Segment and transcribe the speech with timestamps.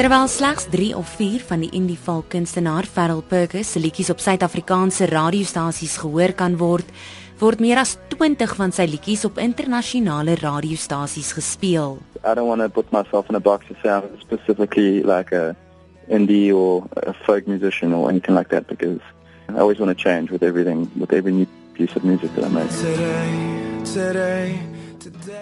[0.00, 4.22] Terwyl slegs 3 of 4 van die indie folk kunstenaar Farrell Perkins se liedjies op
[4.24, 6.88] Suid-Afrikaanse radiostasies gehoor kan word,
[7.36, 11.98] word meer as 20 van sy liedjies op internasionale radiostasies gespeel.
[12.24, 15.54] I don't want to put myself in a box to I'm specifically like a
[16.08, 19.04] indie or a folk musician or anything like that because
[19.50, 22.48] I always want to change with everything, with every new piece of music that I
[22.48, 22.70] make.
[22.70, 24.69] Today, today.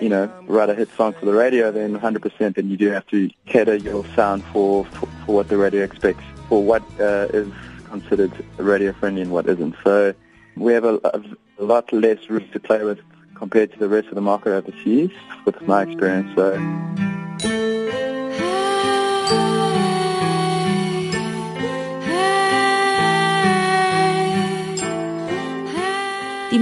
[0.00, 3.06] You know, write a hit song for the radio, then 100%, then you do have
[3.08, 7.52] to cater your sound for, for, for what the radio expects, for what uh, is
[7.88, 9.74] considered radio friendly and what isn't.
[9.84, 10.14] So
[10.56, 11.00] we have a,
[11.58, 12.98] a lot less room to play with
[13.34, 15.10] compared to the rest of the market overseas,
[15.44, 16.34] with my experience.
[16.36, 16.58] So.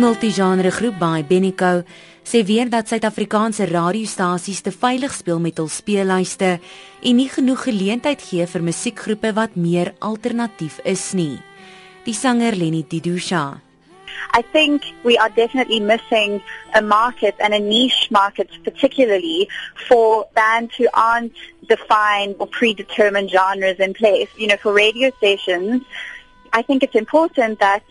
[0.00, 1.82] Multigenre groep by Benico
[2.24, 8.23] sê weer dat Suid-Afrikaanse radiostasies te veilig speel met hul speellyste en nie genoeg geleentheid
[8.24, 11.37] gee vir musiekgroepe wat meer alternatief is nie.
[12.07, 13.60] Die sanger Lenny Didusha
[14.32, 16.42] I think we are definitely missing
[16.74, 19.48] a market and a niche market particularly
[19.88, 21.35] for bands who aren't
[21.68, 24.29] defined or predetermined genres in place.
[24.37, 25.82] You know, for radio stations,
[26.52, 27.82] I think it's important that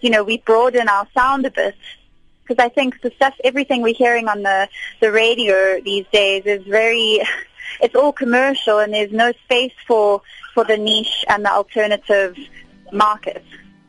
[0.00, 1.76] you know, we broaden our sound a bit
[2.50, 4.68] because I think the stuff, everything we're hearing on the,
[5.00, 7.20] the radio these days is very,
[7.80, 10.22] it's all commercial and there's no space for,
[10.54, 12.36] for the niche and the alternative
[12.92, 13.44] market.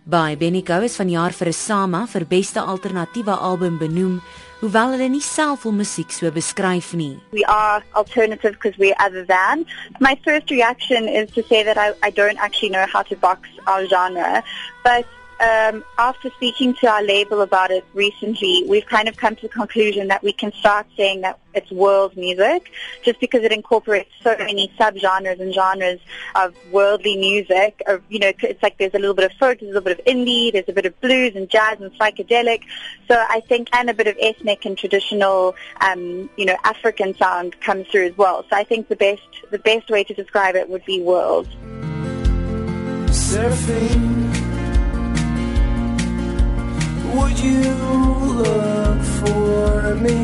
[0.05, 4.21] By Benico is vanjaar vir 'n SAMA vir beste alternatiewe album benoem,
[4.61, 7.19] hoewel hulle nie self hul musiek so beskryf nie.
[7.31, 9.65] We are alternative because we're other than.
[9.99, 13.47] My first reaction is to say that I I don't actually know how to box
[13.67, 14.43] our genre,
[14.83, 15.05] but
[15.41, 19.49] um, after speaking to our label about it recently, we've kind of come to the
[19.49, 22.71] conclusion that we can start saying that it's world music,
[23.03, 25.99] just because it incorporates so many subgenres and genres
[26.35, 27.81] of worldly music.
[27.87, 29.99] Of, you know, it's like there's a little bit of folk, there's a little bit
[29.99, 32.61] of indie, there's a bit of blues and jazz and psychedelic.
[33.07, 37.59] So I think, and a bit of ethnic and traditional, um, you know, African sound
[37.61, 38.45] comes through as well.
[38.47, 41.47] So I think the best, the best way to describe it would be world.
[43.09, 44.50] Surfing
[47.15, 47.73] would you
[48.39, 50.19] look for me?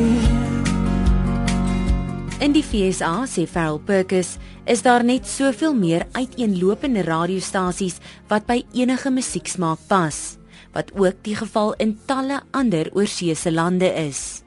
[2.39, 4.37] In die FSA sê Farrell Perkins
[4.69, 7.97] is daar net soveel meer uiteenlopende radiostasies
[8.29, 10.37] wat by enige musieksmaak pas,
[10.75, 14.43] wat ook die geval in talle ander oorseese lande is.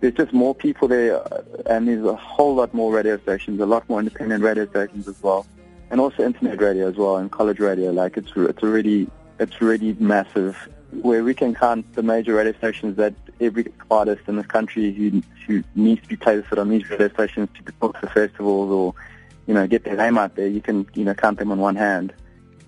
[0.00, 1.20] There's just more people there
[1.66, 5.20] and there's a whole lot more radio stations, a lot more independent radio stations as
[5.22, 5.46] well.
[5.90, 9.06] And also internet radio as well and college radio like it's it's already
[9.38, 10.56] it's really massive
[11.02, 15.22] where we can count the major radio stations that every artist in this country who
[15.46, 18.94] who needs to be placed on these radio stations to book for festivals or
[19.46, 21.76] you know get their name out there, you can you know count them on one
[21.76, 22.12] hand.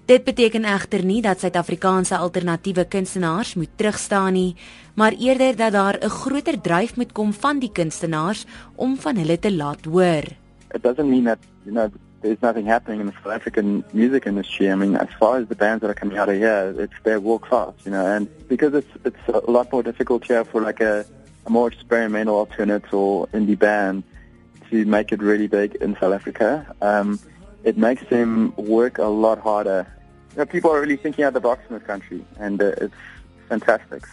[0.08, 4.56] Dit beteken egter nie dat Suid-Afrikaanse alternatiewe kunstenaars moet terugstaan nie,
[4.96, 9.38] maar eerder dat daar 'n groter dryf moet kom van die kunstenaars om van hulle
[9.38, 10.24] te laat hoor.
[10.74, 14.70] It doesn't mean that you know there's nothing happening in the South African music industry.
[14.70, 17.20] I mean, as far as the bands that are coming out of here, it's their
[17.20, 20.80] world class, you know, and because it's it's a lot more difficult here for like
[20.80, 21.06] a,
[21.46, 24.02] a more experimental alternate or indie band
[24.70, 26.74] to make it really big in South Africa.
[26.82, 27.20] Um,
[27.64, 29.86] it makes them work a lot harder.
[30.32, 32.94] You know, people are really thinking out the box in this country, and uh, it's
[33.48, 34.04] fantastic.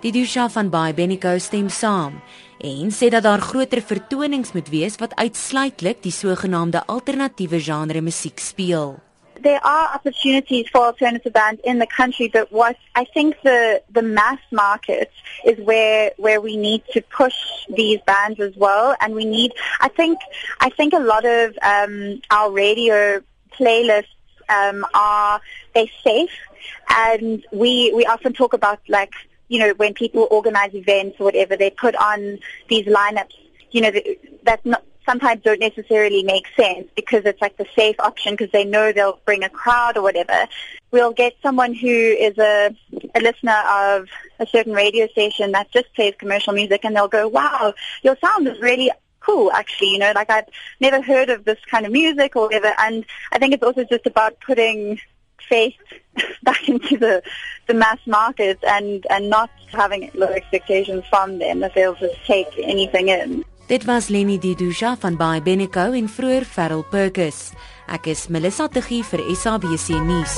[0.00, 2.14] Die Dusha van Baie Benico stem saam
[2.64, 8.40] en sê dat daar groter vertonings moet wees wat uitsluitlik die sogenaamde alternatiewe genre musiek
[8.40, 8.96] speel.
[9.42, 14.02] There are opportunities for alternative bands in the country, but what I think the the
[14.02, 15.10] mass market
[15.44, 17.36] is where where we need to push
[17.68, 19.52] these bands as well, and we need.
[19.80, 20.18] I think
[20.60, 23.20] I think a lot of um, our radio
[23.52, 24.16] playlists
[24.48, 25.40] um, are
[25.74, 26.36] they safe,
[26.88, 29.12] and we we often talk about like
[29.50, 32.38] you know, when people organize events or whatever, they put on
[32.68, 33.34] these lineups,
[33.72, 33.90] you know,
[34.44, 38.64] that not, sometimes don't necessarily make sense because it's like the safe option because they
[38.64, 40.46] know they'll bring a crowd or whatever.
[40.92, 42.74] We'll get someone who is a,
[43.16, 44.08] a listener of
[44.38, 47.74] a certain radio station that just plays commercial music and they'll go, wow,
[48.04, 50.46] your sound is really cool actually, you know, like I've
[50.78, 52.72] never heard of this kind of music or whatever.
[52.78, 55.00] And I think it's also just about putting
[55.48, 55.76] faith
[56.42, 57.22] back into the
[57.66, 62.50] the mass market and and not having low expectations from them that they'll just take
[62.58, 63.44] anything in.
[63.66, 67.52] Dit was Lenny Didusha van Baie Benico en vroeër Farrell Perkins.
[67.86, 70.34] Ek is Melissa Tuggie vir SABC nuus.